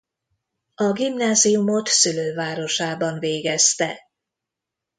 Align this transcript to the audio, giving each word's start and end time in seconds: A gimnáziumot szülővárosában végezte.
A 0.75 0.91
gimnáziumot 0.91 1.87
szülővárosában 1.87 3.19
végezte. 3.19 3.99